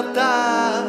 [0.00, 0.84] темнота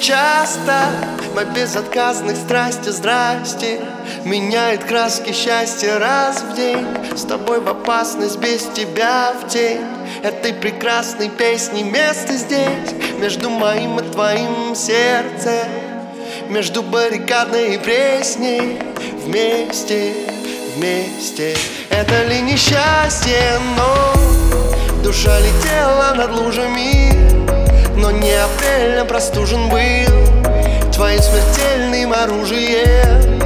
[0.00, 0.90] Часто
[1.34, 3.80] мой безотказных страсти, здрасте
[4.24, 6.86] Меняет краски счастья раз в день.
[7.16, 9.80] С тобой в опасность, без тебя в тень.
[10.22, 15.68] Этой прекрасной песни место здесь Между моим и твоим сердцем.
[16.48, 18.78] Между баррикадной и пресней
[19.24, 20.12] Вместе,
[20.76, 21.56] вместе.
[21.88, 24.13] Это ли несчастье, но
[25.04, 27.12] Душа летела над лужами
[27.94, 30.90] но не апрельно простужен был.
[30.92, 33.38] Твоим смертельным оружием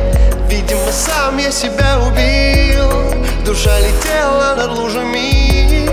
[0.48, 3.12] Видимо, сам я себя убил.
[3.45, 5.91] Душа летела над лужами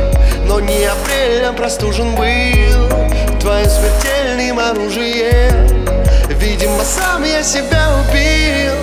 [0.48, 3.40] Но не апрельно простужен был.
[3.40, 5.88] Твоим смертельным оружием
[6.30, 8.76] Видимо, сам я себя убил.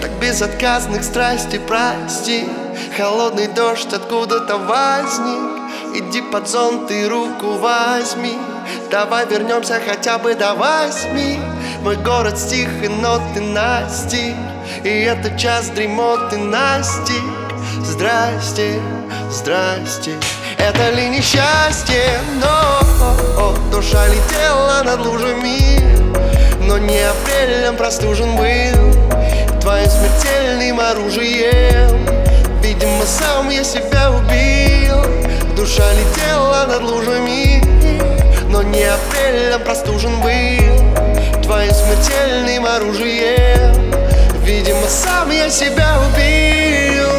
[0.00, 2.46] Так безотказных страсти прости
[2.96, 5.59] Холодный дождь откуда-то возник
[5.92, 8.38] Иди под зонт и руку возьми.
[8.90, 11.40] Давай вернемся хотя бы до восьми.
[11.82, 14.36] Мой город стих и ноты настиг
[14.84, 17.22] И это час дремоты настиг.
[17.82, 18.80] Здрасте,
[19.30, 20.12] здрасте.
[20.58, 25.80] Это ли несчастье, но Душа летела над лужами.
[26.66, 32.06] Но не апрелем простужен был Твоим смертельным оружием.
[32.62, 34.49] Видимо, сам я себя убил
[35.60, 37.62] Душа летела над лужами
[38.48, 43.92] но не апрелем простужен был Твоим смертельным оружием.
[44.42, 47.10] Видимо, сам я себя убил.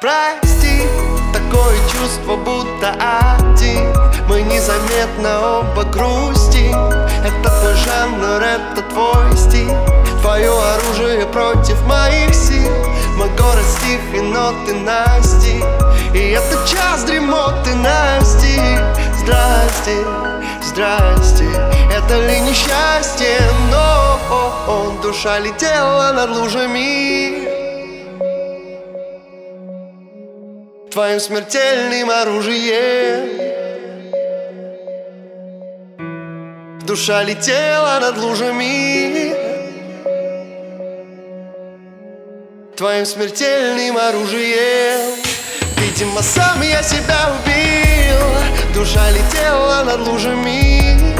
[0.00, 0.82] Прости,
[1.32, 2.94] такое чувство будто
[3.40, 3.92] один.
[4.28, 7.06] Мы незаметно оба грустим
[13.86, 15.62] стих и ноты Насти.
[16.14, 18.60] И это час дремоты Насти.
[19.18, 20.04] Здрасте,
[20.62, 21.44] здрасте.
[21.92, 23.38] Это ли несчастье,
[23.70, 27.46] но о, Душа летела над лужами.
[30.90, 33.28] Твоим смертельным оружием
[36.86, 39.45] Душа летела над лужами
[42.76, 45.18] Твоим смертельным оружием.
[45.78, 48.74] Видимо, сам я себя убил.
[48.74, 51.14] Душа летела над лужами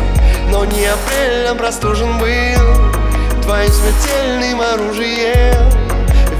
[0.51, 3.41] Но не апрелем простужен был.
[3.41, 5.73] Твоим смертельным оружием.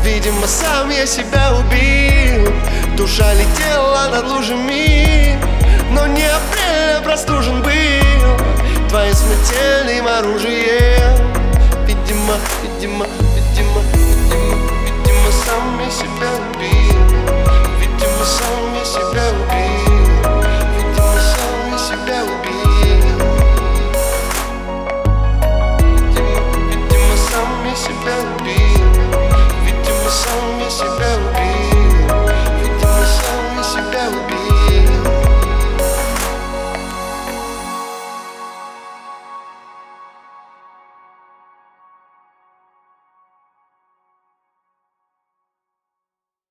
[0.05, 2.53] Видимо, сам я себя убил.
[2.95, 5.39] Душа летела над лужами
[5.93, 8.89] Но не апрелем простужен был.
[8.91, 11.33] Твоим смертельным оружием.
[11.87, 13.07] Видимо, видимо,